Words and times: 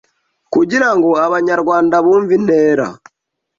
Kugira 0.53 0.89
ngo 0.95 1.09
Abanyarwanda 1.25 1.95
bumve 2.05 2.31
intera 2.39 2.85